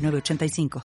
[0.00, 0.89] 8985.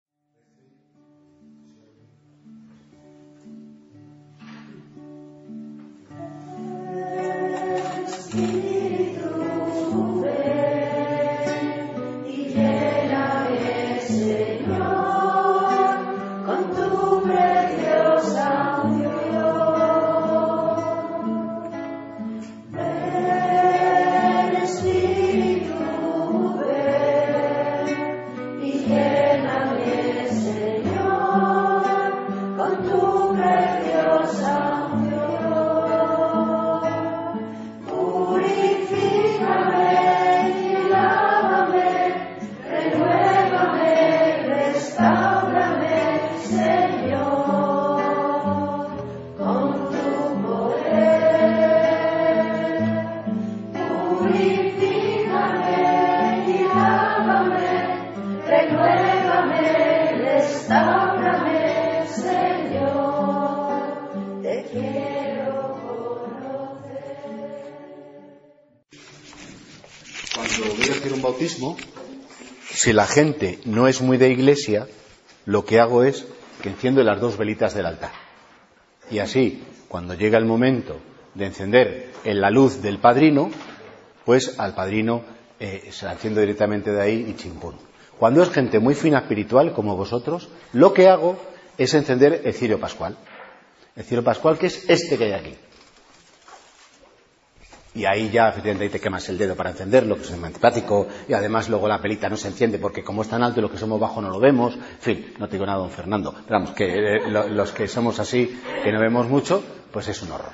[70.40, 71.76] 985.
[72.72, 74.86] si la gente no es muy de iglesia,
[75.44, 76.26] lo que hago es
[76.62, 78.12] que enciendo las dos velitas del altar.
[79.10, 80.98] Y así, cuando llega el momento
[81.34, 83.50] de encender en la luz del padrino,
[84.24, 85.22] pues al padrino
[85.58, 87.74] eh, se la enciendo directamente de ahí y chimpún.
[88.18, 91.38] Cuando es gente muy fina espiritual, como vosotros, lo que hago
[91.76, 93.16] es encender el cirio pascual.
[93.96, 95.56] El cirio pascual que es este que hay aquí
[97.94, 101.68] y ahí ya efectivamente te quemas el dedo para encenderlo, que es antipático, y además
[101.68, 103.98] luego la pelita no se enciende porque como es tan alto y los que somos
[103.98, 107.16] bajos no lo vemos, en fin, no te digo nada, don Fernando, pero vamos, que
[107.16, 109.62] eh, los que somos así, que no vemos mucho,
[109.92, 110.52] pues es un horror.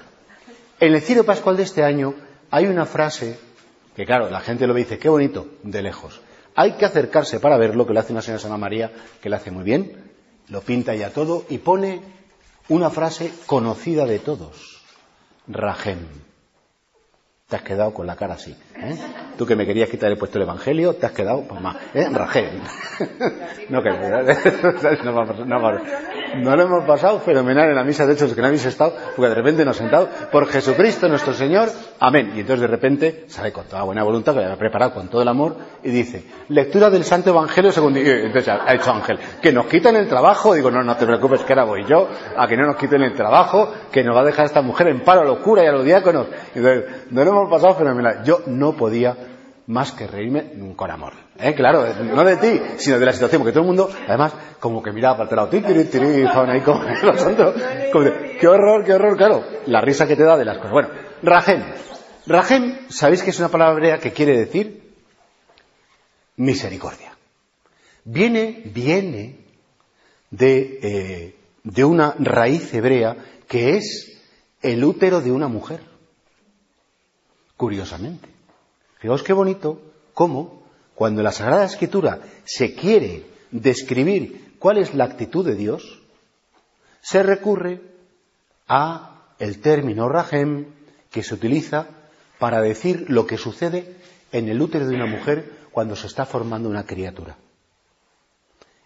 [0.81, 2.15] En el Ciro Pascual de este año
[2.51, 3.39] hay una frase
[3.95, 6.21] que claro, la gente lo dice, qué bonito, de lejos.
[6.55, 8.93] Hay que acercarse para ver lo que le hace una señora Sana María,
[9.23, 10.13] que le hace muy bien,
[10.49, 12.01] lo pinta ya todo y pone
[12.69, 14.83] una frase conocida de todos,
[15.49, 15.99] Rajem
[17.49, 18.57] te has quedado con la cara así.
[18.81, 18.97] ¿Eh?
[19.37, 21.77] Tú que me querías quitar el puesto del Evangelio, te has quedado pues más.
[21.95, 22.09] ¿eh?
[22.11, 22.51] Rajel.
[23.69, 23.91] no, que,
[26.37, 28.07] no, lo hemos pasado fenomenal en la misa.
[28.07, 31.35] De hecho, es que no habéis estado, porque de repente nos sentado por Jesucristo nuestro
[31.35, 31.69] Señor.
[32.01, 32.33] Amén.
[32.35, 35.21] Y entonces de repente sale con toda buena voluntad, que lo había preparado con todo
[35.21, 37.97] el amor, y dice, lectura del Santo Evangelio según...
[37.97, 40.55] entonces ha hecho Ángel, que nos quiten el trabajo.
[40.55, 43.13] Digo, no, no te preocupes, que ahora voy yo, a que no nos quiten el
[43.13, 45.85] trabajo, que nos va a dejar esta mujer en paro a locura y a los
[45.85, 46.27] diáconos.
[46.55, 48.23] Entonces, no lo hemos pasado fenomenal.
[48.25, 49.17] Yo no podía
[49.67, 51.13] más que reírme con amor.
[51.39, 51.55] ¿Eh?
[51.55, 54.93] Claro, no de ti, sino de la situación, porque todo el mundo, además, como que
[54.93, 57.55] miraba para el lado, tiri, tiri, ahí como los otros,
[57.93, 58.05] como
[58.41, 60.73] qué horror, qué horror, claro, la risa que te da de las cosas.
[60.73, 60.89] Bueno,
[61.23, 61.63] Rajem.
[62.27, 64.95] Rajem, ¿sabéis que es una palabra hebrea que quiere decir
[66.37, 67.17] misericordia?
[68.05, 69.39] Viene, viene
[70.31, 73.17] de, eh, de una raíz hebrea
[73.49, 74.21] que es
[74.63, 75.81] el útero de una mujer.
[77.57, 78.36] Curiosamente.
[79.07, 79.81] Fijaos qué bonito
[80.15, 80.65] cómo,
[80.97, 86.03] cuando la Sagrada Escritura se quiere describir cuál es la actitud de Dios,
[87.03, 87.83] se recurre
[88.67, 90.67] a el término rajem
[91.13, 91.87] que se utiliza
[92.41, 93.95] para decir lo que sucede
[94.33, 97.37] en el útero de una mujer cuando se está formando una criatura.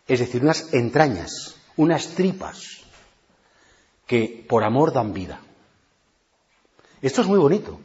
[0.06, 2.82] Es decir, unas entrañas, unas tripas
[4.06, 5.41] que por amor dan vida.
[7.00, 7.80] Esto es muy bonito,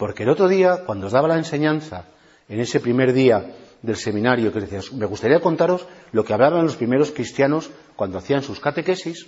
[0.00, 2.06] porque el otro día, cuando os daba la enseñanza,
[2.48, 3.52] en ese primer día
[3.82, 8.42] del seminario, que decía, me gustaría contaros lo que hablaban los primeros cristianos cuando hacían
[8.42, 9.26] sus catequesis.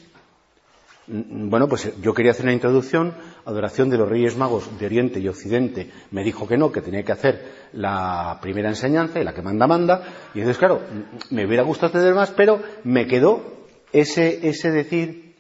[1.08, 3.12] Mm, bueno, pues yo quería hacer una introducción,
[3.44, 5.90] adoración de los Reyes Magos de Oriente y Occidente.
[6.10, 9.66] Me dijo que no, que tenía que hacer la primera enseñanza y la que manda,
[9.66, 10.02] manda.
[10.32, 15.34] Y entonces, claro, mm, me hubiera gustado tener más, pero me quedó ese, ese decir,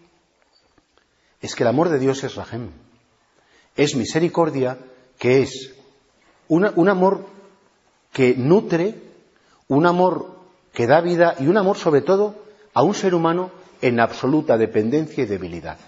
[1.40, 2.68] es que el amor de Dios es rajem,
[3.74, 4.76] es misericordia
[5.22, 5.72] que es
[6.48, 7.26] un amor
[8.12, 8.96] que nutre,
[9.68, 10.34] un amor
[10.72, 12.42] que da vida y un amor sobre todo
[12.74, 15.78] a un ser humano en absoluta dependencia y debilidad.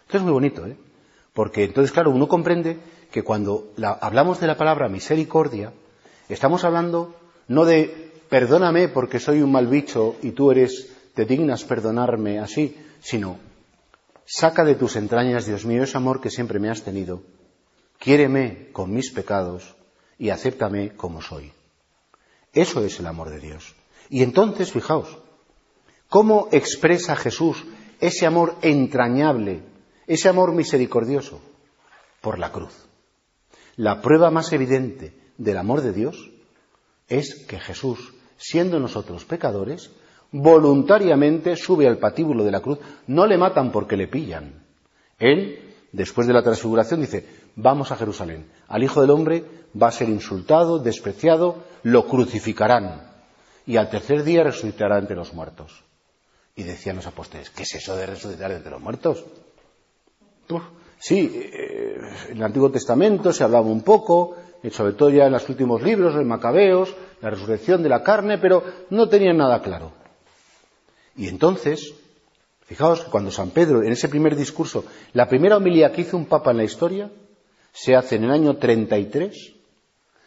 [0.00, 0.76] Esto es muy bonito, ¿eh?
[1.32, 2.78] Porque entonces, claro, uno comprende
[3.12, 3.70] que cuando
[4.00, 5.72] hablamos de la palabra misericordia,
[6.28, 7.14] estamos hablando
[7.46, 12.76] no de perdóname porque soy un mal bicho y tú eres, te dignas perdonarme así,
[13.00, 13.38] sino,
[14.26, 17.22] saca de tus entrañas, Dios mío, ese amor que siempre me has tenido,
[17.98, 19.76] quiéreme con mis pecados
[20.18, 21.52] y acéptame como soy.
[22.52, 23.74] Eso es el amor de Dios.
[24.08, 25.18] Y entonces, fijaos,
[26.08, 27.64] ¿cómo expresa Jesús
[28.00, 29.62] ese amor entrañable,
[30.06, 31.40] ese amor misericordioso?
[32.20, 32.74] Por la cruz.
[33.76, 36.30] La prueba más evidente del amor de Dios
[37.08, 39.90] es que Jesús, siendo nosotros pecadores,
[40.32, 42.78] voluntariamente sube al patíbulo de la cruz.
[43.06, 44.64] No le matan porque le pillan.
[45.18, 47.24] Él, después de la transfiguración, dice,
[47.58, 48.46] vamos a Jerusalén.
[48.68, 49.44] Al Hijo del Hombre
[49.80, 53.02] va a ser insultado, despreciado, lo crucificarán.
[53.66, 55.84] Y al tercer día resucitará entre los muertos.
[56.54, 59.24] Y decían los apóstoles, ¿qué es eso de resucitar entre los muertos?
[60.98, 61.98] sí, eh,
[62.30, 65.82] en el Antiguo Testamento se hablaba un poco, eh, sobre todo ya en los últimos
[65.82, 69.92] libros, los Macabeos, la resurrección de la carne, pero no tenían nada claro.
[71.16, 71.94] Y entonces,
[72.64, 76.26] fijaos que cuando San Pedro, en ese primer discurso, la primera homilía que hizo un
[76.26, 77.10] papa en la historia,
[77.72, 79.54] se hace en el año 33,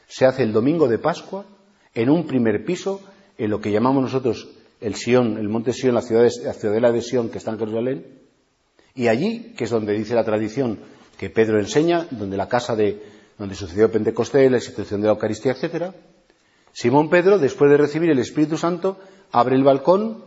[0.08, 1.46] se hace el domingo de Pascua,
[1.94, 3.02] en un primer piso,
[3.38, 4.50] en lo que llamamos nosotros
[4.80, 7.60] el Sion, el monte Sion, la, ciudad de, la ciudadela de Sion que está en
[7.60, 8.22] Jerusalén,
[8.96, 10.80] y allí, que es donde dice la tradición
[11.18, 13.02] que Pedro enseña, donde la casa de
[13.38, 15.94] donde sucedió Pentecostés, la institución de la Eucaristía, etc.
[16.74, 19.00] Simón Pedro, después de recibir el Espíritu Santo,
[19.32, 20.26] abre el balcón.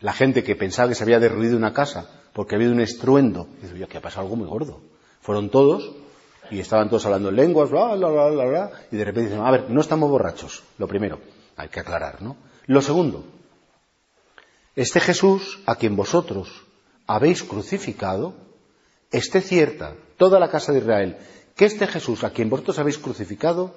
[0.00, 3.74] La gente que pensaba que se había derruido una casa porque había un estruendo, dice,
[3.74, 4.80] oye, que ha pasado algo muy gordo.
[5.20, 5.90] Fueron todos
[6.50, 9.44] y estaban todos hablando en lenguas, bla, bla, bla, bla, bla, y de repente dicen,
[9.44, 11.20] a ver, no estamos borrachos, lo primero,
[11.56, 12.36] hay que aclarar, ¿no?
[12.66, 13.24] Lo segundo,
[14.74, 16.66] este Jesús a quien vosotros
[17.06, 18.34] habéis crucificado,
[19.10, 21.16] esté cierta toda la casa de Israel
[21.56, 23.74] que este Jesús, a quien vosotros habéis crucificado,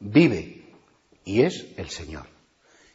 [0.00, 0.64] vive
[1.24, 2.24] y es el Señor.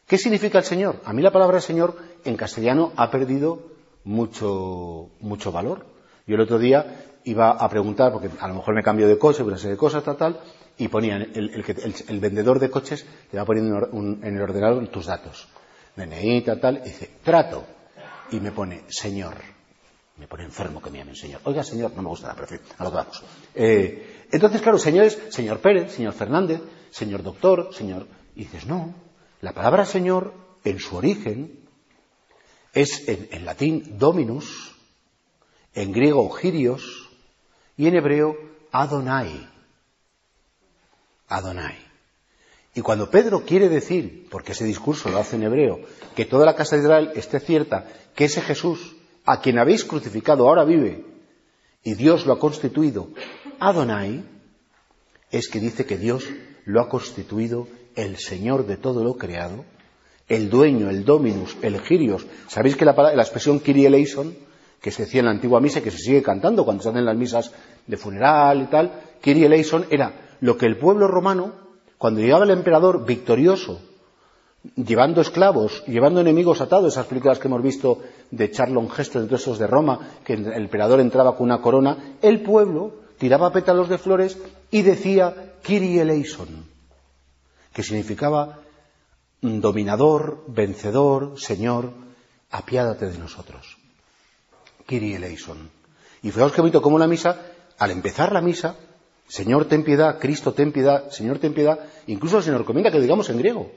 [0.06, 1.00] ¿Qué significa el Señor?
[1.04, 3.70] A mí la palabra Señor en castellano ha perdido
[4.02, 5.86] mucho, mucho valor.
[6.26, 9.42] Yo el otro día iba a preguntar, porque a lo mejor me cambio de coche,
[9.42, 10.40] una serie de cosas, tal, tal,
[10.76, 15.48] y ponían, el, vendedor de coches te va poniendo en el ordenador tus datos.
[15.96, 17.64] DNI, tal, tal, y dice, trato.
[18.30, 19.34] Y me pone, Señor.
[20.16, 21.40] Me pone enfermo que me llamen Señor.
[21.44, 23.22] Oiga, Señor, no me gusta la pero a lo que vamos.
[23.54, 26.60] Eh, entonces, claro, señores, señor Pérez, señor Fernández,
[26.90, 28.06] señor doctor, señor.
[28.36, 28.94] Y dices, no,
[29.40, 30.32] la palabra señor,
[30.64, 31.64] en su origen,
[32.72, 34.74] es en, latín dominus,
[35.74, 37.03] en griego girios
[37.76, 38.36] y en hebreo
[38.72, 39.48] Adonai.
[41.28, 41.76] Adonai.
[42.74, 45.80] Y cuando Pedro quiere decir, porque ese discurso lo hace en hebreo,
[46.16, 50.48] que toda la casa de Israel esté cierta, que ese Jesús, a quien habéis crucificado,
[50.48, 51.04] ahora vive,
[51.84, 53.10] y Dios lo ha constituido
[53.60, 54.24] Adonai
[55.30, 56.28] es que dice que Dios
[56.64, 59.64] lo ha constituido el Señor de todo lo creado,
[60.28, 62.26] el dueño, el dominus, el girios.
[62.48, 64.36] ¿Sabéis que la, la expresión Kyrie eleison,
[64.84, 67.06] que se decía en la antigua misa y que se sigue cantando cuando se hacen
[67.06, 67.50] las misas
[67.86, 68.92] de funeral y tal,
[69.22, 71.52] Kyrie eleison era lo que el pueblo romano,
[71.96, 73.80] cuando llegaba el emperador victorioso,
[74.76, 79.58] llevando esclavos, llevando enemigos atados, esas películas que hemos visto de Charlon Heston, de esos
[79.58, 84.36] de Roma, que el emperador entraba con una corona, el pueblo tiraba pétalos de flores
[84.70, 86.66] y decía Kiri eleison,
[87.72, 88.58] que significaba
[89.40, 91.90] dominador, vencedor, Señor,
[92.50, 93.73] apiádate de nosotros.
[94.86, 95.70] Kiri eleison.
[96.22, 97.40] Y fijaos que bonito como la misa,
[97.78, 98.76] al empezar la misa,
[99.26, 103.02] Señor ten piedad, Cristo ten piedad, Señor ten piedad, incluso el Señor recomienda que lo
[103.02, 103.72] digamos en griego,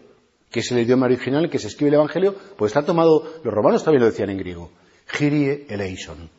[0.51, 3.53] que es el idioma original en que se escribe el Evangelio, pues está tomado, los
[3.53, 4.71] romanos también lo decían en griego,
[5.05, 6.29] Kyrie eleison.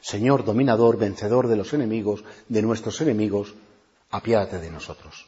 [0.00, 3.54] Señor dominador, vencedor de los enemigos, de nuestros enemigos,
[4.10, 5.26] apiádate de nosotros.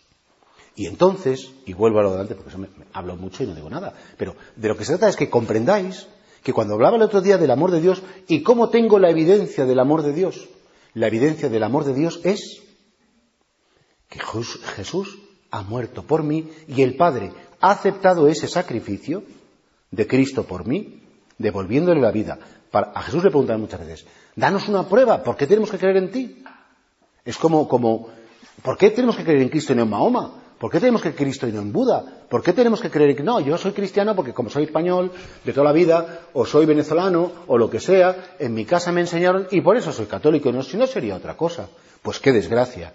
[0.77, 3.93] Y entonces, y vuelvo a lo delante porque me, hablo mucho y no digo nada,
[4.17, 6.07] pero de lo que se trata es que comprendáis
[6.49, 9.67] que cuando hablaba el otro día del amor de Dios y cómo tengo la evidencia
[9.67, 10.49] del amor de Dios,
[10.95, 12.63] la evidencia del amor de Dios es
[14.09, 15.19] que Jesús
[15.51, 19.25] ha muerto por mí y el Padre ha aceptado ese sacrificio
[19.91, 21.03] de Cristo por mí,
[21.37, 22.39] devolviéndole la vida.
[22.73, 25.23] a Jesús le preguntan muchas veces, Danos una prueba.
[25.23, 26.43] ¿Por qué tenemos que creer en ti?
[27.27, 28.09] Es como, como,
[28.63, 30.33] ¿por qué tenemos que creer en Cristo y en Mahoma?
[30.59, 32.05] ¿Por qué tenemos que creer Cristo y no en Buda?
[32.29, 35.13] ¿Por qué tenemos que creer en no, yo soy cristiano porque como soy español
[35.45, 39.01] de toda la vida, o soy venezolano, o lo que sea, en mi casa me
[39.01, 41.69] enseñaron y por eso soy católico, no, si no sería otra cosa.
[42.03, 42.93] Pues qué desgracia.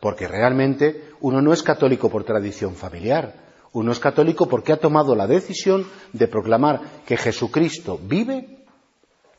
[0.00, 3.34] Porque realmente uno no es católico por tradición familiar,
[3.72, 8.64] uno es católico porque ha tomado la decisión de proclamar que Jesucristo vive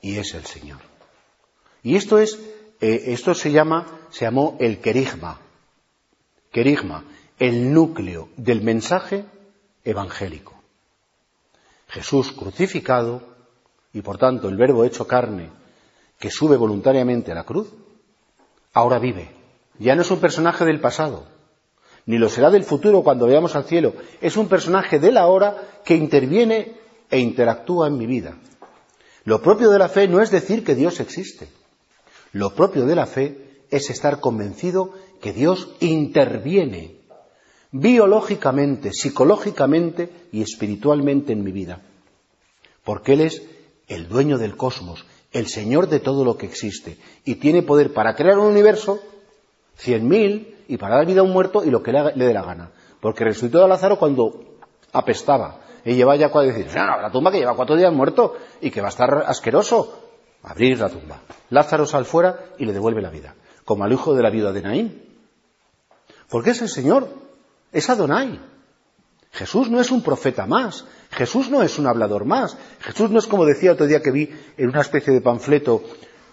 [0.01, 0.79] y es el Señor.
[1.81, 2.39] Y esto es,
[2.79, 5.46] eh, esto se llama, se llamó el querigma.
[6.57, 7.03] Querigma,
[7.37, 9.25] el núcleo del mensaje
[9.83, 10.55] evangélico.
[11.87, 13.21] Jesús crucificado
[13.93, 15.51] y por tanto el verbo hecho carne
[16.17, 17.71] que sube voluntariamente a la cruz,
[18.73, 19.29] ahora vive.
[19.77, 21.27] Ya no es un personaje del pasado,
[22.07, 23.93] ni lo será del futuro cuando veamos al cielo.
[24.19, 26.73] Es un personaje de la hora que interviene
[27.11, 28.35] e interactúa en mi vida.
[29.25, 31.49] Lo propio de la fe no es decir que Dios existe.
[32.31, 36.97] Lo propio de la fe es estar convencido que Dios interviene
[37.71, 41.81] biológicamente, psicológicamente y espiritualmente en mi vida.
[42.83, 43.43] Porque Él es
[43.87, 48.15] el dueño del cosmos, el Señor de todo lo que existe, y tiene poder para
[48.15, 48.99] crear un universo,
[49.75, 52.43] cien mil, y para dar vida a un muerto y lo que le, dé la
[52.43, 52.71] gana.
[52.99, 54.57] Porque resucitó a Lázaro cuando
[54.91, 55.61] apestaba.
[55.85, 58.81] Y lleva ya cuatro decir, no, la tumba que lleva cuatro días muerto y que
[58.81, 60.03] va a estar asqueroso.
[60.43, 61.21] Abrir la tumba.
[61.49, 63.35] Lázaro sal fuera y le devuelve la vida.
[63.63, 65.06] Como al hijo de la viuda de Naín.
[66.29, 67.07] Porque es el Señor.
[67.71, 68.39] Es Adonai.
[69.31, 70.85] Jesús no es un profeta más.
[71.11, 72.57] Jesús no es un hablador más.
[72.79, 75.83] Jesús no es como decía otro día que vi en una especie de panfleto,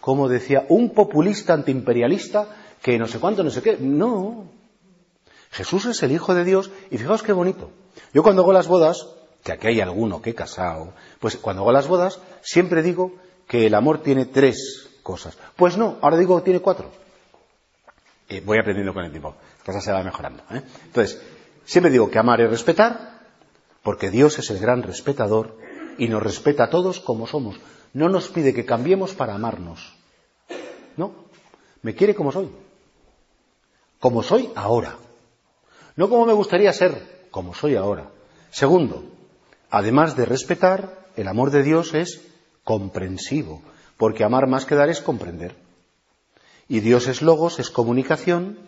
[0.00, 2.48] como decía, un populista antiimperialista
[2.82, 3.76] que no sé cuánto, no sé qué.
[3.78, 4.46] No.
[5.50, 7.70] Jesús es el Hijo de Dios y fijaos qué bonito.
[8.12, 9.06] Yo cuando hago las bodas,
[9.42, 13.12] que aquí hay alguno que he casado, pues cuando hago las bodas siempre digo
[13.46, 15.36] que el amor tiene tres cosas.
[15.56, 16.90] Pues no, ahora digo que tiene cuatro.
[18.28, 19.36] Eh, voy aprendiendo con el tiempo.
[19.64, 20.42] Cosa se va mejorando.
[20.50, 20.62] ¿eh?
[20.86, 21.20] Entonces,
[21.64, 23.20] siempre digo que amar es respetar,
[23.82, 25.58] porque Dios es el gran respetador
[25.98, 27.56] y nos respeta a todos como somos.
[27.92, 29.94] No nos pide que cambiemos para amarnos.
[30.96, 31.14] No,
[31.82, 32.50] me quiere como soy
[34.04, 34.98] como soy ahora.
[35.96, 38.10] No como me gustaría ser, como soy ahora.
[38.50, 39.02] Segundo,
[39.70, 42.20] además de respetar, el amor de Dios es
[42.64, 43.62] comprensivo,
[43.96, 45.56] porque amar más que dar es comprender.
[46.68, 48.58] Y Dios es logos, es comunicación,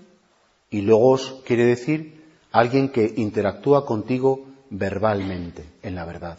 [0.70, 6.38] y logos quiere decir alguien que interactúa contigo verbalmente, en la verdad.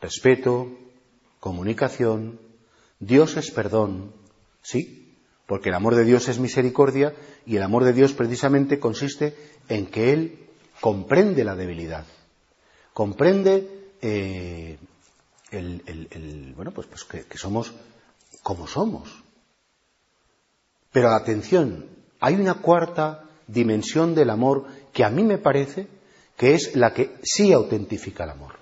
[0.00, 0.68] Respeto,
[1.40, 2.38] comunicación,
[2.98, 4.12] Dios es perdón,
[4.62, 5.14] sí,
[5.46, 7.14] porque el amor de Dios es misericordia
[7.46, 9.36] y el amor de Dios precisamente consiste
[9.68, 10.46] en que Él
[10.80, 12.04] comprende la debilidad,
[12.92, 14.78] comprende eh,
[15.50, 17.72] el, bueno, pues, pues que, que somos
[18.42, 19.08] como somos.
[20.92, 25.88] Pero atención, hay una cuarta dimensión del amor que a mí me parece
[26.36, 28.56] que es la que sí autentifica el amor.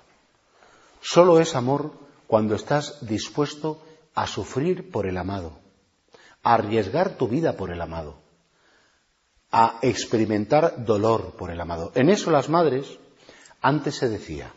[1.01, 1.93] Solo es amor
[2.27, 3.81] cuando estás dispuesto
[4.15, 5.63] a sufrir por el amado
[6.43, 8.17] a arriesgar tu vida por el amado,
[9.51, 11.91] a experimentar dolor por el amado.
[11.95, 12.99] En eso las madres,
[13.61, 14.53] antes se decía,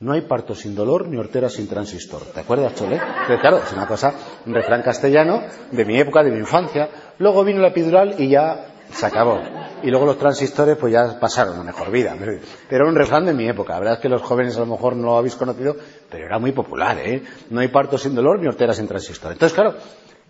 [0.00, 2.22] no hay parto sin dolor ni hortera sin transistor.
[2.34, 3.00] ¿Te acuerdas, Chole?
[3.40, 4.12] claro, es una cosa,
[4.44, 6.88] un refrán castellano de mi época, de mi infancia.
[7.18, 9.40] Luego vino la epidural y ya se acabó.
[9.82, 12.14] Y luego los transistores pues ya pasaron a mejor vida.
[12.18, 12.38] Pero
[12.68, 13.74] era un refrán de mi época.
[13.74, 15.76] La verdad es que los jóvenes a lo mejor no lo habéis conocido,
[16.10, 17.22] pero era muy popular, ¿eh?
[17.50, 19.32] No hay parto sin dolor ni hortera sin transistor.
[19.32, 19.74] Entonces, claro,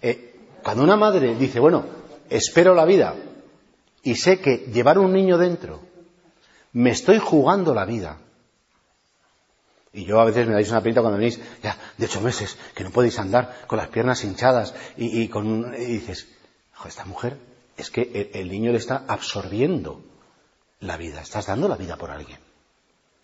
[0.01, 1.85] eh, cuando una madre dice, bueno,
[2.31, 3.15] espero la vida
[4.03, 5.81] y sé que llevar un niño dentro,
[6.73, 8.19] me estoy jugando la vida.
[9.97, 12.85] Y yo a veces me dais una pinta cuando venís ya de ocho meses, que
[12.85, 16.29] no podéis andar con las piernas hinchadas y, con, dices,
[16.87, 17.39] esta mujer
[17.79, 20.03] es que el, niño le está absorbiendo
[20.81, 22.39] la vida, estás dando la vida por alguien.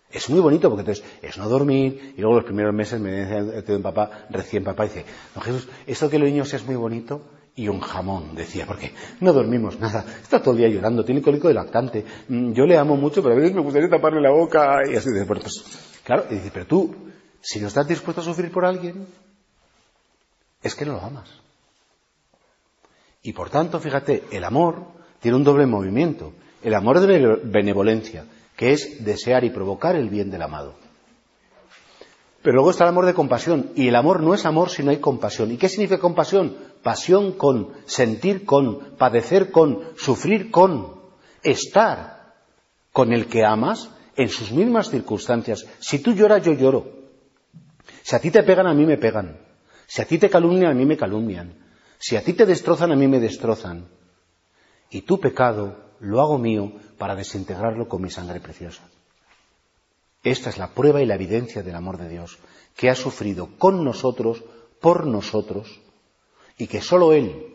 [0.09, 3.75] Es muy bonito porque entonces es no dormir y luego los primeros meses me dice
[3.75, 7.21] un papá, recién papá, dice, no Jesús, esto que los niños es muy bonito
[7.55, 11.49] y un jamón, decía, porque no dormimos nada, está todo el día llorando, tiene cólico
[11.49, 14.81] de lactante, mm, yo le amo mucho, pero a veces me gustaría taparle la boca
[14.91, 16.95] y así, de, pues, claro, y dice, pero tú,
[17.41, 19.07] si no estás dispuesto a sufrir por alguien,
[20.61, 21.29] es que no lo amas.
[23.21, 24.85] Y por tanto, fíjate, el amor
[25.19, 30.29] tiene un doble movimiento, el amor de benevolencia, que es desear y provocar el bien
[30.29, 30.75] del amado.
[32.41, 34.91] Pero luego está el amor de compasión, y el amor no es amor si no
[34.91, 35.51] hay compasión.
[35.51, 36.57] ¿Y qué significa compasión?
[36.83, 41.01] Pasión con, sentir con, padecer con, sufrir con,
[41.41, 42.33] estar
[42.91, 45.65] con el que amas en sus mismas circunstancias.
[45.79, 46.91] Si tú lloras, yo lloro.
[48.01, 49.39] Si a ti te pegan, a mí me pegan.
[49.87, 51.53] Si a ti te calumnian, a mí me calumnian.
[51.99, 53.87] Si a ti te destrozan, a mí me destrozan.
[54.89, 58.83] Y tu pecado lo hago mío para desintegrarlo con mi sangre preciosa.
[60.23, 62.39] Esta es la prueba y la evidencia del amor de Dios,
[62.75, 64.43] que ha sufrido con nosotros,
[64.79, 65.81] por nosotros,
[66.57, 67.52] y que solo Él,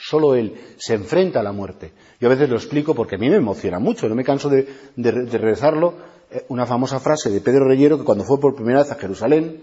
[0.00, 1.92] solo Él se enfrenta a la muerte.
[2.18, 4.66] Yo a veces lo explico porque a mí me emociona mucho, no me canso de,
[4.96, 5.94] rezarlo,
[6.30, 9.60] eh, una famosa frase de Pedro Reyero que cuando fue por primera vez a Jerusalén,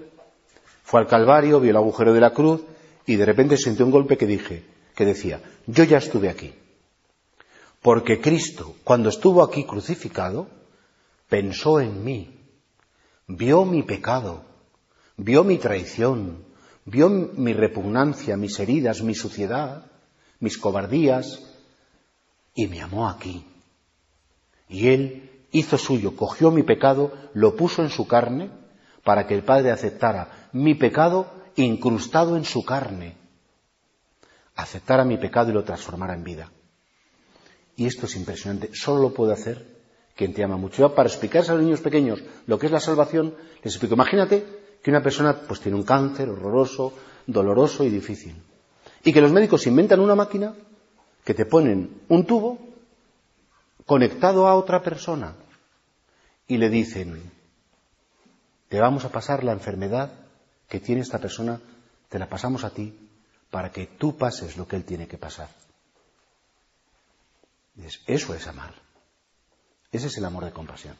[0.83, 2.61] fue al Calvario, vio el agujero de la cruz
[3.05, 4.63] y de repente sintió un golpe que dije,
[4.95, 6.53] que decía, yo ya estuve aquí.
[7.81, 10.47] Porque Cristo, cuando estuvo aquí crucificado,
[11.27, 12.39] pensó en mí,
[13.27, 14.43] vio mi pecado,
[15.17, 16.45] vio mi traición,
[16.85, 19.86] vio mi repugnancia, mis heridas, mi suciedad,
[20.39, 21.43] mis cobardías,
[22.53, 23.45] y me amó aquí.
[24.67, 28.49] Y Él hizo suyo, cogió mi pecado, lo puso en su carne,
[29.03, 33.15] para que el Padre aceptara mi pecado incrustado en su carne,
[34.55, 36.51] aceptara mi pecado y lo transformara en vida.
[37.75, 39.77] Y esto es impresionante, solo lo puede hacer
[40.15, 40.93] quien te ama mucho.
[40.93, 44.45] Para explicarse a los niños pequeños lo que es la salvación, les explico, imagínate
[44.83, 46.93] que una persona pues tiene un cáncer horroroso,
[47.27, 48.35] doloroso y difícil.
[49.07, 50.53] Y que los médicos inventan una máquina
[51.23, 52.59] que te ponen un tubo
[53.85, 55.33] conectado a otra persona
[56.45, 57.31] y le dicen,
[58.67, 60.11] te vamos a pasar la enfermedad
[60.67, 61.61] que tiene esta persona,
[62.09, 63.09] te la pasamos a ti
[63.49, 65.47] para que tú pases lo que él tiene que pasar.
[68.07, 68.73] Eso es amar.
[69.89, 70.97] Ese es el amor de compasión.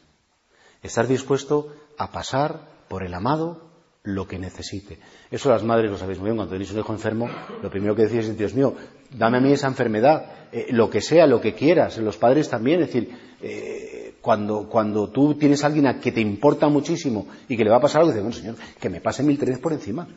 [0.82, 3.67] Estar dispuesto a pasar por el amado
[4.08, 4.98] lo que necesite.
[5.30, 6.36] Eso las madres lo sabéis muy bien.
[6.36, 7.28] Cuando tenéis un hijo enfermo,
[7.62, 8.74] lo primero que decís es, Dios mío,
[9.10, 11.98] dame a mí esa enfermedad, eh, lo que sea, lo que quieras.
[11.98, 13.10] Los padres también, es decir,
[13.42, 17.70] eh, cuando, cuando tú tienes a alguien a que te importa muchísimo y que le
[17.70, 20.08] va a pasar algo, dices, bueno, señor, que me pase mil trenes por encima.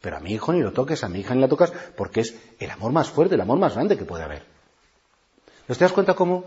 [0.00, 2.36] Pero a mi hijo ni lo toques, a mi hija ni la tocas, porque es
[2.60, 4.42] el amor más fuerte, el amor más grande que puede haber.
[5.66, 6.44] ¿Te das cuenta cómo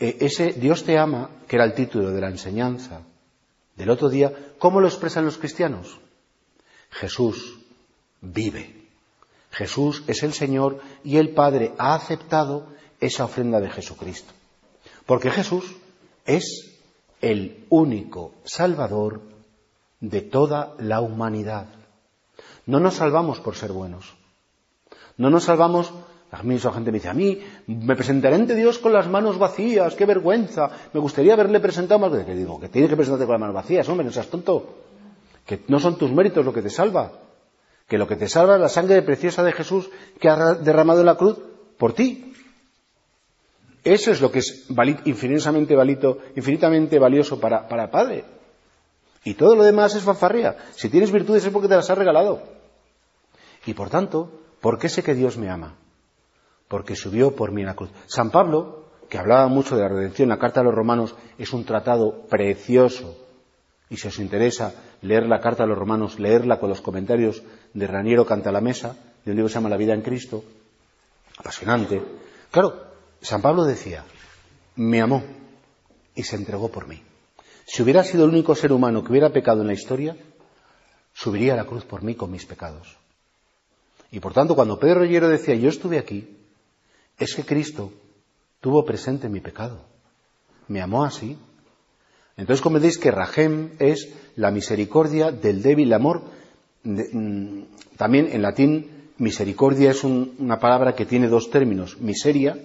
[0.00, 3.02] eh, ese Dios te ama, que era el título de la enseñanza
[3.78, 5.98] del otro día, cómo lo expresan los cristianos?
[6.90, 7.58] Jesús
[8.20, 8.88] vive.
[9.50, 12.66] Jesús es el Señor y el Padre ha aceptado
[13.00, 14.32] esa ofrenda de Jesucristo.
[15.06, 15.64] Porque Jesús
[16.26, 16.76] es
[17.20, 19.22] el único Salvador
[20.00, 21.68] de toda la humanidad.
[22.66, 24.14] No nos salvamos por ser buenos.
[25.16, 25.92] No nos salvamos,
[26.30, 29.38] a mí esa gente me dice, a mí me presentaré ante Dios con las manos
[29.38, 30.70] vacías, qué vergüenza.
[30.92, 32.12] Me gustaría haberle presentado más.
[32.24, 34.76] Que digo, que tienes que presentarte con las manos vacías, hombre, no seas tonto.
[35.46, 37.12] Que no son tus méritos lo que te salva.
[37.86, 39.88] Que lo que te salva es la sangre preciosa de Jesús
[40.20, 41.38] que ha derramado en la cruz
[41.78, 42.34] por ti.
[43.82, 44.66] Eso es lo que es
[45.06, 45.74] infinitamente,
[46.36, 48.24] infinitamente valioso para, el Padre.
[49.24, 50.56] Y todo lo demás es fanfarria.
[50.74, 52.42] Si tienes virtudes es porque te las ha regalado.
[53.64, 55.74] Y por tanto, ¿por qué sé que Dios me ama?
[56.68, 57.90] Porque subió por mí en la cruz.
[58.06, 61.64] San Pablo, que hablaba mucho de la redención, la carta a los romanos es un
[61.64, 63.16] tratado precioso.
[63.90, 67.86] Y si os interesa leer la carta a los romanos, leerla con los comentarios de
[67.86, 70.44] Raniero Canta la Mesa, de un libro que se llama La vida en Cristo,
[71.38, 72.02] apasionante.
[72.50, 72.84] Claro,
[73.20, 74.04] San Pablo decía,
[74.76, 75.22] me amó
[76.14, 77.02] y se entregó por mí.
[77.66, 80.16] Si hubiera sido el único ser humano que hubiera pecado en la historia,
[81.12, 82.96] subiría a la cruz por mí con mis pecados.
[84.10, 86.37] Y por tanto, cuando Pedro Rollero decía, yo estuve aquí,
[87.18, 87.92] es que Cristo
[88.60, 89.80] tuvo presente mi pecado.
[90.68, 91.38] Me amó así.
[92.36, 96.22] Entonces comprendéis que Rajem es la misericordia del débil amor.
[96.84, 97.62] Mm,
[97.96, 102.56] también en latín, misericordia es una palabra que tiene dos términos, miseria,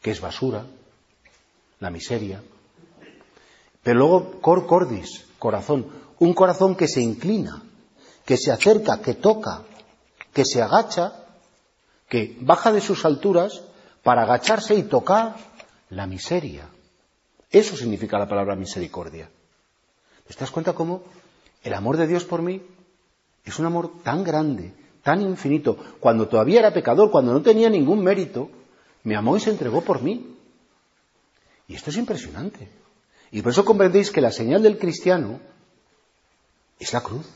[0.00, 0.66] que es basura,
[1.80, 2.42] la miseria.
[3.82, 5.86] Pero luego cor cordis, corazón,
[6.18, 7.62] un corazón que se inclina,
[8.24, 9.62] que se acerca, que toca,
[10.32, 11.25] que se agacha,
[12.08, 13.62] que baja de sus alturas
[14.02, 15.36] para agacharse y tocar
[15.90, 16.68] la miseria.
[17.50, 19.28] Eso significa la palabra misericordia.
[20.26, 21.02] ¿Te das cuenta cómo
[21.62, 22.62] el amor de Dios por mí
[23.44, 28.02] es un amor tan grande, tan infinito, cuando todavía era pecador, cuando no tenía ningún
[28.02, 28.50] mérito,
[29.04, 30.36] me amó y se entregó por mí.
[31.68, 32.68] Y esto es impresionante.
[33.30, 35.40] Y por eso comprendéis que la señal del cristiano
[36.78, 37.26] es la cruz.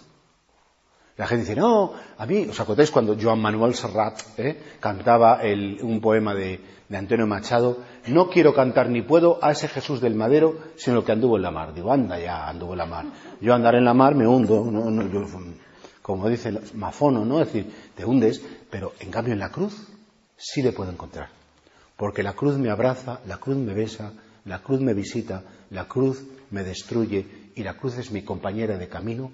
[1.21, 5.41] La gente dice, no, a mí, ¿os acordáis cuando Joan Manuel Serrat eh, cantaba
[5.83, 6.59] un poema de,
[6.91, 7.77] Antonio Machado?
[8.07, 11.51] No quiero cantar ni puedo a ese Jesús del madero, sino que anduvo en la
[11.51, 11.75] mar.
[11.75, 13.05] Digo, anda ya, anduvo en la mar.
[13.39, 14.65] Yo andar en la mar me hundo,
[16.01, 17.43] como dice mafono, ¿no?
[17.43, 19.89] Es decir, te hundes, pero en cambio en la cruz
[20.39, 21.29] sí le puedo encontrar
[21.99, 24.15] porque la cruz me abraza, la cruz me besa,
[24.47, 28.89] la cruz me visita, la cruz me destruye y la cruz es mi compañera de
[28.89, 29.31] camino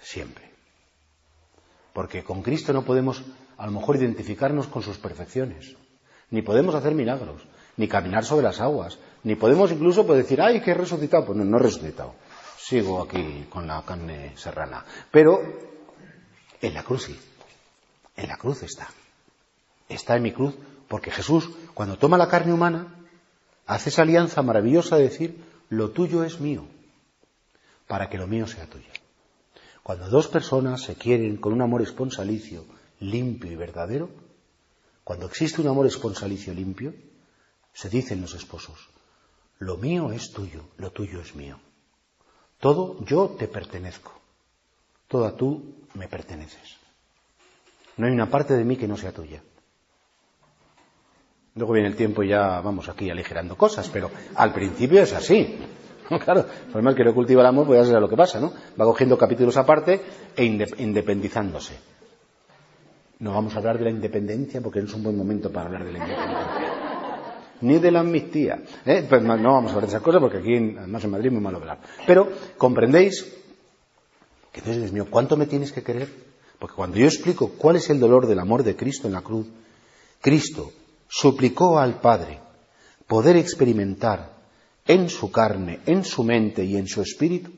[0.00, 0.55] siempre.
[1.96, 3.22] Porque con Cristo no podemos
[3.56, 5.76] a lo mejor identificarnos con sus perfecciones,
[6.28, 7.40] ni podemos hacer milagros,
[7.78, 11.24] ni caminar sobre las aguas, ni podemos incluso pues, decir, ay, que he resucitado.
[11.24, 12.14] Pues no, no he resucitado.
[12.58, 14.84] Sigo aquí con la carne serrana.
[15.10, 15.40] Pero
[16.60, 17.18] en la cruz sí.
[18.14, 18.88] En la cruz está.
[19.88, 20.54] Está en mi cruz
[20.88, 22.94] porque Jesús, cuando toma la carne humana,
[23.66, 26.66] hace esa alianza maravillosa de decir, lo tuyo es mío,
[27.86, 28.95] para que lo mío sea tuyo.
[29.86, 32.64] Cuando dos personas se quieren con un amor esponsalicio,
[32.98, 34.10] limpio y verdadero,
[35.04, 36.92] cuando existe un amor esponsalicio limpio,
[37.72, 38.88] se dicen los esposos,
[39.60, 41.60] Lo mío es tuyo, lo tuyo es mío.
[42.58, 44.12] Todo yo te pertenezco.
[45.06, 46.74] Toda tú me perteneces.
[47.96, 49.40] No hay una parte de mí que no sea tuya.
[51.54, 55.56] Luego viene el tiempo y ya vamos aquí aligerando cosas, pero al principio es así.
[56.24, 58.52] Claro, por más que no cultiva el amor, pues ya sabes lo que pasa, ¿no?
[58.80, 60.00] Va cogiendo capítulos aparte
[60.36, 61.74] e independizándose.
[63.18, 65.84] No vamos a hablar de la independencia porque no es un buen momento para hablar
[65.84, 66.72] de la independencia.
[67.62, 68.62] Ni de la amnistía.
[68.84, 69.06] ¿eh?
[69.08, 71.42] Pues no vamos a hablar de esas cosas porque aquí, además en Madrid, es muy
[71.42, 71.78] malo hablar.
[72.06, 73.34] Pero comprendéis
[74.52, 76.08] que Dios mío, ¿cuánto me tienes que querer?
[76.58, 79.46] Porque cuando yo explico cuál es el dolor del amor de Cristo en la cruz,
[80.20, 80.72] Cristo
[81.08, 82.40] suplicó al Padre
[83.06, 84.35] poder experimentar
[84.86, 87.50] en su carne, en su mente y en su espíritu,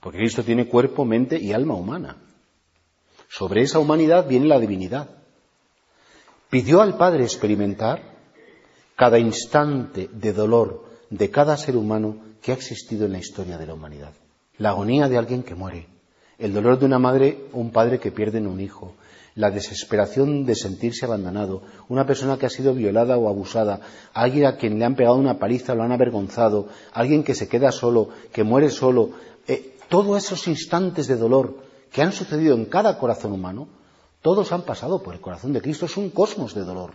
[0.00, 2.16] porque Cristo tiene cuerpo, mente y alma humana.
[3.28, 5.10] Sobre esa humanidad viene la divinidad.
[6.48, 8.16] Pidió al Padre experimentar
[8.94, 13.66] cada instante de dolor de cada ser humano que ha existido en la historia de
[13.66, 14.12] la humanidad.
[14.58, 15.88] La agonía de alguien que muere,
[16.38, 18.94] el dolor de una madre o un padre que pierden un hijo,
[19.36, 23.80] la desesperación de sentirse abandonado, una persona que ha sido violada o abusada,
[24.14, 27.70] alguien a quien le han pegado una paliza lo han avergonzado, alguien que se queda
[27.70, 29.10] solo, que muere solo,
[29.46, 31.54] eh, todos esos instantes de dolor
[31.92, 33.68] que han sucedido en cada corazón humano,
[34.22, 35.86] todos han pasado por el corazón de Cristo.
[35.86, 36.94] Es un cosmos de dolor.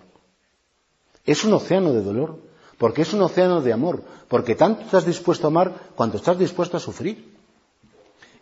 [1.26, 2.40] Es un océano de dolor,
[2.78, 6.78] porque es un océano de amor, porque tanto estás dispuesto a amar cuanto estás dispuesto
[6.78, 7.38] a sufrir.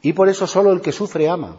[0.01, 1.57] Y por eso solo el que sufre ama,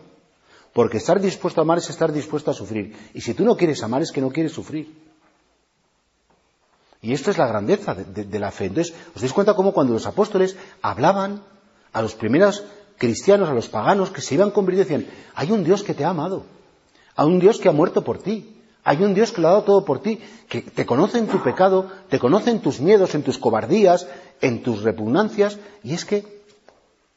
[0.72, 2.96] porque estar dispuesto a amar es estar dispuesto a sufrir.
[3.14, 5.10] Y si tú no quieres amar es que no quieres sufrir.
[7.02, 8.66] Y esto es la grandeza de, la fe.
[8.66, 11.42] Entonces, ¿os dais cuenta cómo cuando los apóstoles hablaban
[11.92, 12.64] a los primeros
[12.98, 16.10] cristianos, a los paganos que se iban convirtiendo, decían, hay un Dios que te ha
[16.10, 16.44] amado,
[17.16, 19.64] hay un Dios que ha muerto por ti, hay un Dios que lo ha dado
[19.64, 23.22] todo por ti, que te conoce en tu pecado, te conoce en tus miedos, en
[23.22, 24.06] tus cobardías,
[24.42, 26.42] en tus repugnancias, y es que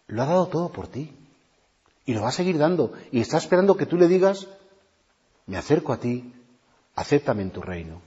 [0.08, 1.12] lo ha dado todo por ti.
[2.06, 2.94] Y lo va a seguir dando.
[3.12, 4.48] Y está esperando que tú le digas,
[5.46, 6.34] me acerco a ti,
[6.96, 8.02] acéptame en tu reino.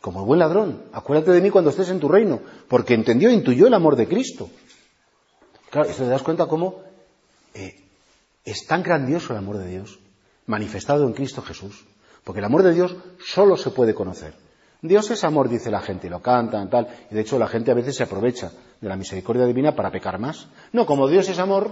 [0.00, 3.66] Como el buen ladrón, acuérdate de mí cuando estés en tu reino, porque entendió, intuyó
[3.66, 4.48] el amor de Cristo.
[5.70, 6.80] Claro, esto te das cuenta cómo
[7.54, 7.82] eh,
[8.44, 9.98] es tan grandioso el amor de Dios,
[10.46, 11.84] manifestado en Cristo Jesús.
[12.22, 14.34] Porque el amor de Dios solo se puede conocer.
[14.82, 16.88] Dios es amor, dice la gente, y lo cantan, tal.
[17.10, 20.18] Y de hecho la gente a veces se aprovecha de la misericordia divina para pecar
[20.18, 20.48] más.
[20.72, 21.70] No, como Dios es amor,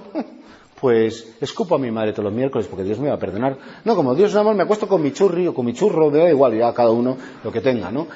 [0.85, 3.57] pues escupo a mi madre todos los miércoles porque Dios me va a perdonar.
[3.87, 6.19] No, como Dios es amor, me acuesto con mi churri o con mi churro, me
[6.19, 8.07] da igual, ya cada uno lo que tenga, ¿no?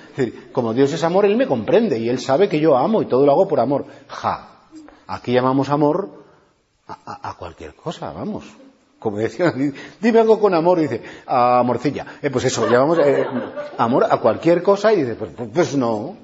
[0.53, 3.25] Como Dios es amor, Él me comprende y Él sabe que yo amo y todo
[3.25, 3.87] lo hago por amor.
[4.09, 4.51] Ja,
[5.07, 6.11] aquí llamamos amor
[6.87, 8.45] a, cualquier cosa, vamos.
[8.99, 9.51] Como decía,
[10.03, 12.19] dime algo con amor, dice, a morcilla.
[12.21, 13.25] Eh, pues eso, llamamos eh,
[13.79, 16.19] amor a cualquier cosa y dice, pues, pues, pues no.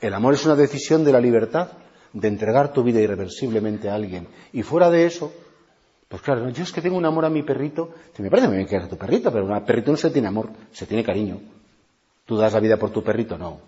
[0.00, 1.70] El amor es una decisión de la libertad
[2.12, 4.28] de entregar tu vida irreversiblemente a alguien.
[4.52, 5.32] Y fuera de eso,
[6.08, 8.68] pues claro, yo es que tengo un amor a mi perrito, me parece muy bien
[8.68, 11.40] que a tu perrito, pero un perrito no se tiene amor, se tiene cariño.
[12.26, 13.38] ¿Tú das la vida por tu perrito?
[13.38, 13.60] No.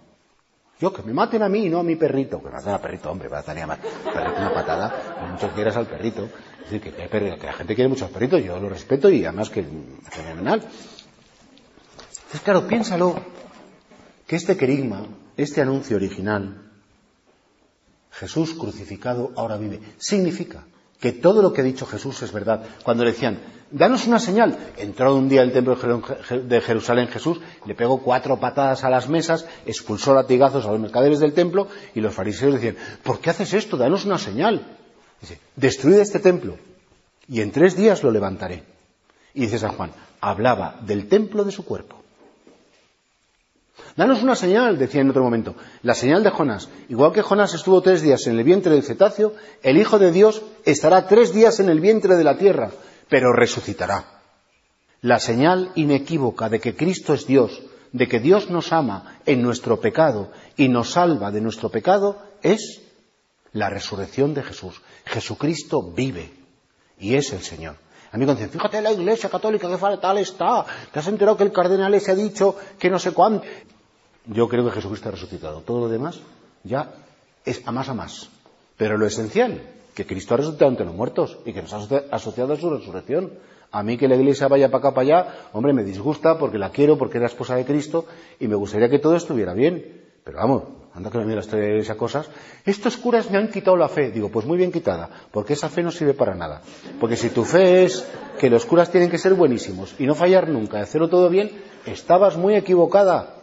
[0.81, 2.41] Yo, que me maten a mí y no a mi perrito.
[2.41, 3.79] Que me maten al perrito, hombre, va a estar más.
[3.79, 6.25] Perrito una patada, que mucho quieras al perrito.
[6.25, 9.51] Es decir, que, que, la gente quiere mucho al perrito, yo lo respeto y además
[9.51, 9.65] que
[10.11, 10.61] fenomenal.
[10.63, 13.15] Entonces, claro, piénsalo,
[14.27, 16.72] que este querigma, este anuncio original,
[18.13, 19.81] Jesús crucificado ahora vive.
[19.99, 20.65] Significa
[21.01, 22.63] que todo lo que ha dicho Jesús es verdad.
[22.85, 23.41] Cuando le decían,
[23.73, 25.77] danos una señal, entró un día al templo
[26.31, 31.19] de Jerusalén Jesús, le pegó cuatro patadas a las mesas, expulsó latigazos a los mercaderes
[31.19, 33.77] del templo y los fariseos decían, ¿por qué haces esto?
[33.77, 34.77] Danos una señal.
[35.21, 36.57] Dice, destruid este templo
[37.29, 38.63] y en tres días lo levantaré.
[39.35, 42.02] Y dice San Juan, hablaba del templo de su cuerpo.
[43.97, 46.69] Danos una señal, decía en otro momento, la señal de Jonás.
[46.89, 50.43] Igual que Jonás estuvo tres días en el vientre del cetáceo, el Hijo de Dios
[50.65, 52.71] estará tres días en el vientre de la tierra,
[53.09, 54.05] pero resucitará.
[55.03, 57.61] La señal inequívoca de que Cristo es Dios,
[57.93, 62.81] de que Dios nos ama en nuestro pecado y nos salva de nuestro pecado, es
[63.53, 64.81] la resurrección de Jesús.
[65.05, 66.33] Jesucristo vive
[66.99, 67.77] y es el Señor.
[68.13, 71.53] A mí dicen, fíjate la iglesia católica que tal está, te has enterado que el
[71.53, 73.47] cardenal se ha dicho que no sé cuánto.
[74.27, 75.61] Yo creo que Jesucristo ha resucitado.
[75.63, 76.21] Todo lo demás
[76.65, 76.93] ya
[77.45, 78.29] es a más a más.
[78.77, 79.63] Pero lo esencial,
[79.95, 81.79] que Cristo ha resucitado entre los muertos y que nos ha
[82.11, 83.33] asociado a su resurrección.
[83.71, 86.71] A mí que la iglesia vaya para acá, para allá, hombre, me disgusta porque la
[86.71, 88.07] quiero, porque era esposa de Cristo
[88.39, 90.03] y me gustaría que todo estuviera bien.
[90.25, 90.63] Pero vamos,
[90.95, 92.29] anda que me mira de esas cosas.
[92.65, 94.11] Estos curas me han quitado la fe.
[94.11, 96.61] Digo, pues muy bien quitada, porque esa fe no sirve para nada.
[97.01, 98.07] Porque si tu fe es
[98.39, 101.51] que los curas tienen que ser buenísimos y no fallar nunca, hacerlo todo bien,
[101.87, 103.42] estabas muy equivocada.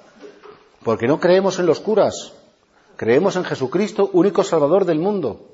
[0.89, 2.33] Porque no creemos en los curas.
[2.95, 5.45] creemos en Jesucristo, único Salvador del mundo.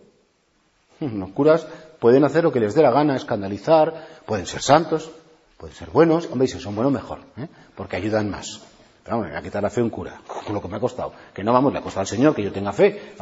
[1.02, 1.68] Los curas
[2.00, 5.12] pueden hacer lo que les dé la gana, escandalizar, pueden ser santos,
[5.58, 7.50] pueden ser buenos, hombre, si son buenos mejor, ¿eh?
[7.76, 8.62] porque ayudan más.
[9.04, 11.12] Pero vamos, a quitar la fe un cura, con lo que me ha costado.
[11.34, 13.14] Que no, vamos, le ha costado al Señor que yo tenga fe.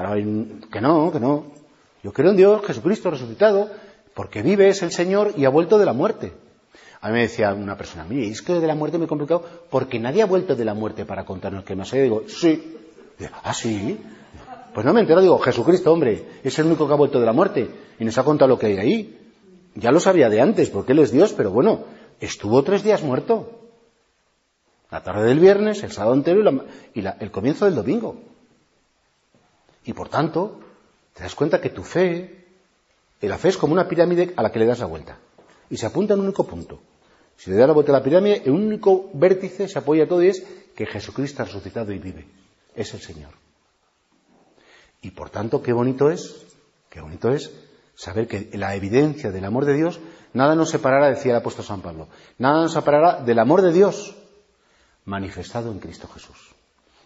[0.72, 1.46] que no, que no.
[2.04, 3.72] Yo creo en Dios, Jesucristo resucitado,
[4.14, 6.32] porque vive es el Señor y ha vuelto de la muerte.
[7.04, 9.44] A mí me decía una persona, mire, es que de la muerte me he complicado
[9.70, 12.04] porque nadie ha vuelto de la muerte para contarnos que más hay.
[12.04, 12.78] Digo, sí.
[13.44, 14.00] ah, sí.
[14.74, 17.34] Pues no me entero, digo, Jesucristo, hombre, es el único que ha vuelto de la
[17.34, 19.32] muerte y nos ha contado lo que hay ahí.
[19.76, 21.84] Ya lo sabía de antes, porque Él es Dios, pero bueno,
[22.22, 23.52] estuvo tres días muerto.
[24.90, 26.40] La tarde del viernes, el sábado entero
[26.94, 28.16] y, el comienzo del domingo.
[29.84, 30.62] Y por tanto,
[31.14, 32.46] te das cuenta que tu fe,
[33.20, 35.18] la fe es como una pirámide a la que le das la vuelta.
[35.70, 36.80] Y se apunta en un único punto.
[37.38, 40.30] Si le das la vuelta a la pirámide, un único vértice se apoya todo y
[40.30, 42.26] es que Jesucristo ha resucitado y vive.
[42.76, 43.32] Es el Señor.
[45.02, 46.46] Y por tanto, qué bonito es,
[46.90, 47.52] qué bonito es
[47.96, 50.00] saber que la evidencia del amor de Dios,
[50.34, 54.16] nada nos separará, decía el apóstol San Pablo, nada nos separará del amor de Dios
[55.06, 56.56] manifestado en Cristo Jesús.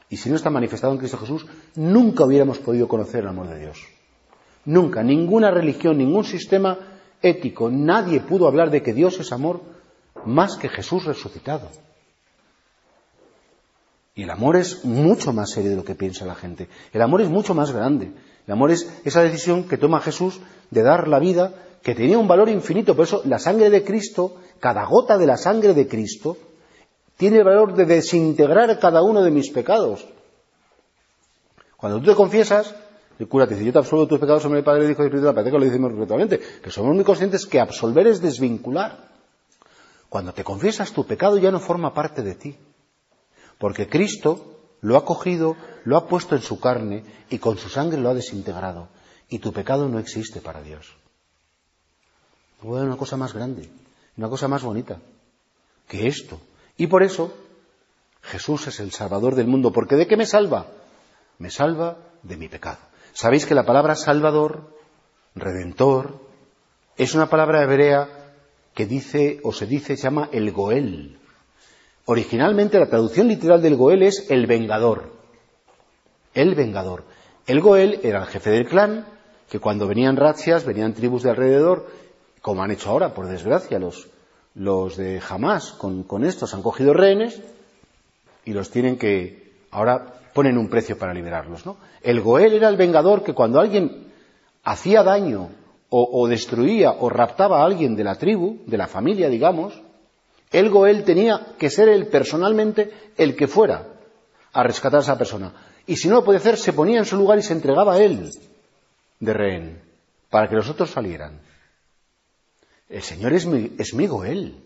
[0.10, 3.60] Y si no está manifestado en Cristo Jesús, nunca hubiéramos podido conocer el amor de
[3.60, 3.86] Dios.
[4.66, 6.78] Nunca, ninguna religión, ningún sistema
[7.22, 9.62] ético, nadie pudo hablar de que Dios es amor
[10.28, 11.70] más que Jesús resucitado.
[14.16, 16.68] Y el amor es mucho más serio de lo que piensa la gente.
[16.92, 18.12] El amor es mucho más grande.
[18.48, 20.40] El amor es esa decisión que toma Jesús
[20.72, 22.96] de dar la vida, que tenía un valor infinito.
[22.96, 26.36] Por eso la sangre de Cristo, cada gota de la sangre de Cristo,
[27.16, 30.08] tiene el valor de desintegrar cada uno de mis pecados.
[31.78, 32.74] Cuando tú te confiesas,
[33.20, 35.44] el cura te dice, yo te absuelvo tus pecados, hombre, Padre, Hijo y Espíritu, la
[35.44, 39.17] que lo decimos perfectamente, que somos muy conscientes que absolver es desvincular.
[40.10, 42.58] Cuando te confiesas, tu pecado ya no forma parte de ti.
[43.58, 48.00] Porque Cristo lo ha cogido, lo ha puesto en su carne y con su sangre
[48.00, 48.90] lo ha desintegrado.
[49.30, 50.96] Y tu pecado no existe para Dios.
[52.62, 53.70] Bueno, una cosa más grande,
[54.16, 55.00] una cosa más bonita
[55.88, 56.40] que esto.
[56.78, 57.34] Y por eso
[58.22, 59.72] Jesús es el Salvador del mundo.
[59.72, 60.68] Porque ¿de qué me salva?
[61.40, 62.80] Me salva de mi pecado.
[63.14, 64.76] Sabéis que la palabra Salvador,
[65.36, 66.20] Redentor,
[66.98, 68.27] es una palabra hebrea
[68.78, 71.18] que dice o se dice, se llama el Goel.
[72.06, 75.14] Originalmente la traducción literal del Goel es el vengador.
[76.36, 77.04] El vengador.
[77.48, 79.08] El Goel era el jefe del clan,
[79.50, 81.88] que cuando venían razzias, venían tribus de alrededor,
[82.44, 84.10] como han hecho ahora, por desgracia, los,
[84.54, 87.42] los de Hamas con, con estos han cogido rehenes
[88.46, 91.66] y los tienen que, ahora ponen un precio para liberarlos.
[91.66, 91.78] ¿no?
[92.04, 94.14] El Goel era el vengador que cuando alguien
[94.64, 95.50] hacía daño
[95.90, 99.82] o, o, destruía o raptaba a alguien de la tribu, de la familia, digamos,
[100.52, 103.88] el Goel tenía que ser él personalmente el que fuera
[104.54, 105.54] a rescatar a esa persona.
[105.86, 108.02] Y si no lo podía hacer, se ponía en su lugar y se entregaba a
[108.02, 108.32] él
[109.20, 109.82] de rehén
[110.30, 111.42] para que los otros salieran.
[112.90, 114.64] El Señor es mi, es mi Goel,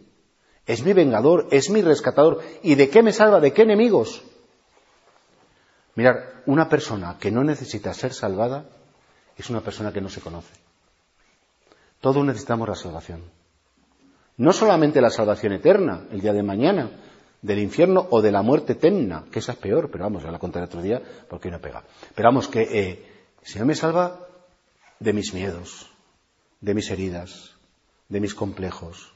[0.66, 2.42] es mi vengador, es mi rescatador.
[2.62, 3.40] ¿Y de qué me salva?
[3.40, 4.24] ¿De qué enemigos?
[5.96, 8.66] Mirar, una persona que no necesita ser salvada
[9.38, 10.54] es una persona que no se conoce.
[12.02, 13.22] Todos necesitamos la salvación.
[14.38, 16.90] No solamente la salvación eterna, el día de mañana,
[17.42, 20.40] del infierno o de la muerte eterna, que esa es peor, pero vamos, ya la
[20.40, 21.84] contaré otro día porque no pega.
[22.16, 23.06] Pero vamos, que eh,
[23.42, 24.20] el Señor me salva
[25.00, 25.92] de mis miedos,
[26.60, 27.52] de mis heridas,
[28.10, 29.14] de mis complejos,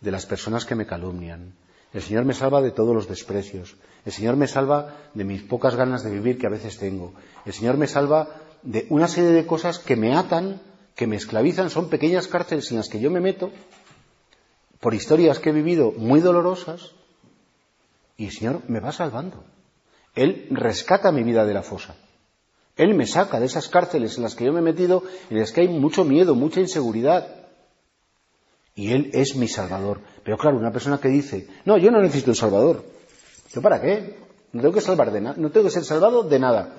[0.00, 1.54] de las personas que me calumnian.
[1.92, 3.76] El Señor me salva de todos los desprecios.
[4.04, 7.14] El Señor me salva de mis pocas ganas de vivir que a veces tengo.
[7.44, 8.28] El Señor me salva
[8.62, 10.60] de una serie de cosas que me atan,
[10.94, 11.70] que me esclavizan.
[11.70, 13.50] Son pequeñas cárceles en las que yo me meto
[14.80, 16.92] por historias que he vivido muy dolorosas
[18.16, 19.44] y el Señor me va salvando.
[20.14, 21.96] Él rescata mi vida de la fosa.
[22.76, 25.52] Él me saca de esas cárceles en las que yo me he metido, en las
[25.52, 27.46] que hay mucho miedo, mucha inseguridad.
[28.74, 30.00] Y Él es mi Salvador.
[30.24, 32.84] Pero claro, una persona que dice, no, yo no necesito un Salvador.
[33.52, 34.18] ¿Yo para qué?
[34.52, 36.74] No tengo que salvar de no tengo que ser salvado de nada.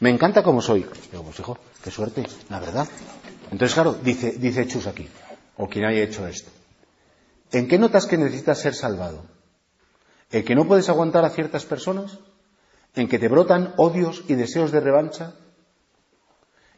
[0.00, 0.86] Me encanta como soy.
[1.10, 2.88] Digo, pues hijo, qué suerte, la verdad.
[3.52, 5.06] Entonces, claro, dice, dice Chus aquí,
[5.58, 6.50] o quien haya hecho esto.
[7.52, 9.24] ¿En qué notas que necesitas ser salvado?
[10.30, 12.18] ¿En que no puedes aguantar a ciertas personas?
[12.94, 15.34] ¿En que te brotan odios y deseos de revancha?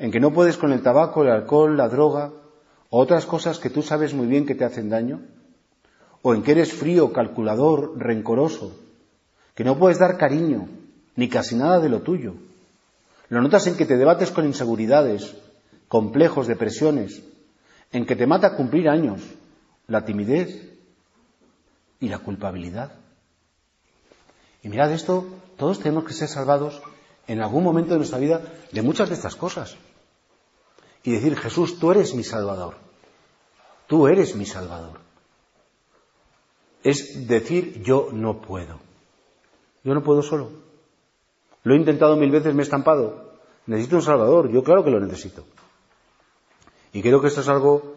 [0.01, 2.33] ¿En que no puedes con el tabaco, el alcohol, la droga
[2.91, 5.23] o otras cosas que tú sabes muy bien que te hacen daño?
[6.23, 8.77] ¿O en que eres frío, calculador, rencoroso?
[9.55, 10.69] ¿Que no puedes dar cariño
[11.15, 12.35] ni casi nada de lo tuyo?
[13.29, 15.37] ¿Lo notas en que te debates con inseguridades,
[15.95, 17.23] complejos, depresiones?
[17.93, 19.21] ¿En que te mata cumplir años?
[19.87, 20.73] la timidez
[22.01, 22.93] y la culpabilidad.
[24.63, 25.27] Y mirad esto,
[25.57, 26.81] todos tenemos que ser salvados
[27.27, 29.77] en algún momento de nuestra vida de muchas de estas cosas.
[31.03, 32.77] Y decir, Jesús, tú eres mi Salvador.
[33.87, 35.01] Tú eres mi Salvador.
[36.83, 38.81] Es decir, yo no puedo.
[39.83, 40.51] Yo no puedo solo.
[41.63, 43.35] Lo he intentado mil veces, me he estampado.
[43.67, 44.51] Necesito un Salvador.
[44.51, 45.45] Yo claro que lo necesito.
[46.95, 47.97] Y creo que esto es algo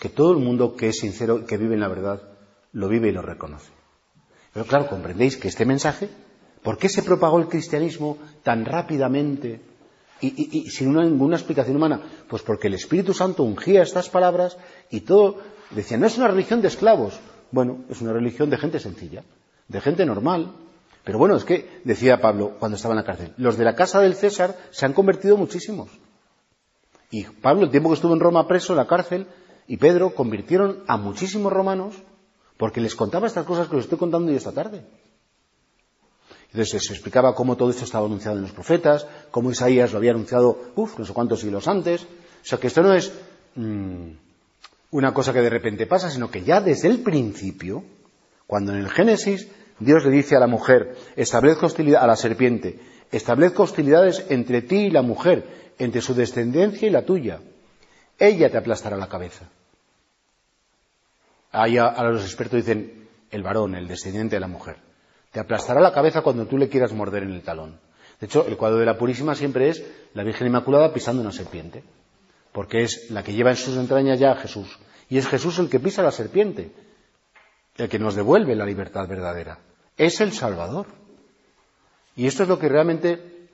[0.00, 2.20] que todo el mundo que es sincero, que vive en la verdad,
[2.72, 3.70] lo vive y lo reconoce.
[4.52, 6.10] Pero claro, comprendéis que este mensaje,
[6.64, 9.60] ¿por qué se propagó el cristianismo tan rápidamente
[10.20, 12.02] y, sin ninguna explicación humana?
[12.28, 14.58] Pues porque el Espíritu Santo ungía estas palabras
[14.90, 15.38] y todo
[15.70, 17.20] decía, no es una religión de esclavos.
[17.52, 19.22] Bueno, es una religión de gente sencilla,
[19.68, 20.54] de gente normal.
[21.04, 24.00] Pero bueno, es que, decía Pablo cuando estaba en la cárcel, los de la casa
[24.00, 25.88] del César se han convertido muchísimos.
[27.10, 29.26] Y Pablo, el tiempo que estuvo en Roma preso, en la cárcel,
[29.66, 31.94] y Pedro convirtieron a muchísimos romanos
[32.56, 34.84] porque les contaba estas cosas que os estoy contando hoy esta tarde.
[36.50, 40.12] Entonces se explicaba cómo todo esto estaba anunciado en los profetas, cómo Isaías lo había
[40.12, 42.02] anunciado, uff, no sé cuántos siglos antes.
[42.02, 43.12] O sea que esto no es
[43.54, 44.10] mm,
[44.92, 47.84] una cosa que de repente pasa, sino que ya desde el principio,
[48.46, 49.48] cuando en el Génesis
[49.80, 52.78] Dios le dice a la mujer, establezca hostilidad a la serpiente,
[53.12, 57.40] establezca hostilidades entre ti y la mujer, entre su descendencia y la tuya.
[58.18, 59.48] Ella te aplastará la cabeza.
[61.52, 64.76] Ahí a, los expertos dicen el varón, el descendiente de la mujer.
[65.30, 67.78] Te aplastará la cabeza cuando tú le quieras morder en el talón.
[68.20, 71.84] De hecho, el cuadro de la Purísima siempre es la Virgen Inmaculada pisando una serpiente,
[72.52, 74.78] porque es la que lleva en sus entrañas ya a Jesús.
[75.08, 76.72] Y es Jesús el que pisa la serpiente,
[77.76, 79.58] el que nos devuelve la libertad verdadera.
[79.98, 80.86] Es el Salvador.
[82.16, 83.50] Y esto es lo que realmente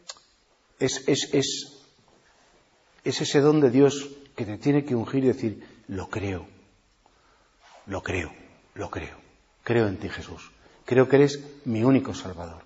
[0.79, 1.85] es, es, es,
[3.03, 6.47] es ese don de Dios que te tiene que ungir y decir, lo creo,
[7.87, 8.33] lo creo,
[8.75, 9.17] lo creo.
[9.63, 10.51] Creo en ti, Jesús.
[10.85, 12.63] Creo que eres mi único Salvador.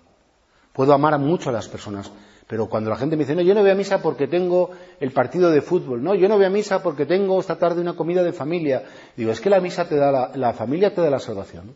[0.73, 2.11] Puedo amar mucho a las personas,
[2.47, 5.11] pero cuando la gente me dice, no, yo no voy a misa porque tengo el
[5.11, 8.23] partido de fútbol, no, yo no voy a misa porque tengo esta tarde una comida
[8.23, 8.83] de familia,
[9.15, 11.75] digo, es que la misa te da la familia te da la salvación.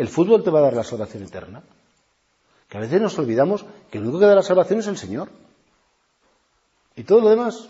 [0.00, 1.62] El fútbol te va a dar la salvación eterna.
[2.70, 5.28] Que a veces nos olvidamos que el único que da la salvación es el Señor.
[6.96, 7.68] Y todo lo demás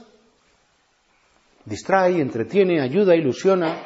[1.64, 3.82] distrae, entretiene, ayuda, ilusiona,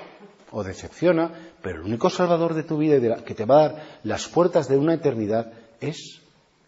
[0.51, 1.31] o decepciona,
[1.63, 4.69] pero el único salvador de tu vida y que te va a dar las puertas
[4.69, 6.21] de una eternidad es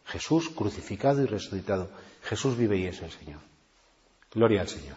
[0.07, 1.91] Jesús crucificado y resucitado.
[2.23, 3.41] Jesús vive y es el Señor.
[4.33, 4.97] Gloria al Señor.